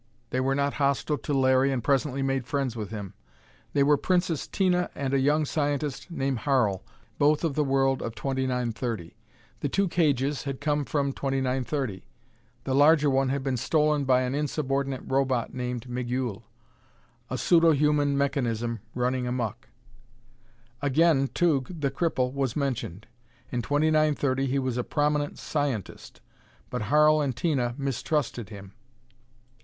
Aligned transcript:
They 0.31 0.39
were 0.39 0.55
not 0.55 0.73
hostile 0.73 1.19
to 1.19 1.31
Larry 1.31 1.71
and 1.71 1.83
presently 1.83 2.23
made 2.23 2.47
friends 2.47 2.75
with 2.75 2.89
him. 2.89 3.13
They 3.73 3.83
were 3.83 3.97
Princess 3.97 4.47
Tina 4.47 4.89
and 4.95 5.13
a 5.13 5.19
young 5.19 5.45
scientist 5.45 6.09
named 6.09 6.39
Harl, 6.39 6.83
both 7.19 7.43
of 7.43 7.53
the 7.53 7.63
world 7.63 8.01
of 8.01 8.15
2930. 8.15 9.15
The 9.59 9.69
two 9.69 9.87
cages 9.87 10.45
had 10.45 10.59
come 10.59 10.85
from 10.85 11.13
2930. 11.13 12.03
The 12.63 12.73
larger 12.73 13.11
one 13.11 13.29
had 13.29 13.43
been 13.43 13.57
stolen 13.57 14.03
by 14.05 14.21
an 14.21 14.33
insubordinate 14.33 15.03
Robot 15.05 15.53
named 15.53 15.87
Migul 15.87 16.45
a 17.29 17.37
pseudo 17.37 17.69
human 17.69 18.17
mechanism 18.17 18.79
running 18.95 19.27
amuck. 19.27 19.69
Again 20.81 21.27
Tugh, 21.27 21.67
the 21.79 21.91
cripple, 21.91 22.33
was 22.33 22.55
mentioned. 22.55 23.05
In 23.51 23.61
2930 23.61 24.47
he 24.47 24.57
was 24.57 24.77
a 24.79 24.83
prominent 24.83 25.37
scientist! 25.37 26.21
But 26.71 26.81
Harl 26.89 27.21
and 27.21 27.35
Tina 27.35 27.75
mistrusted 27.77 28.49
him. 28.49 28.73